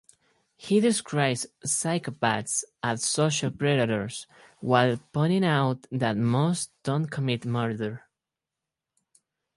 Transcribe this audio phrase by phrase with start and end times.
[0.57, 4.25] He describes psychopaths as 'social predators',
[4.59, 8.05] while pointing out that most don't commit murder.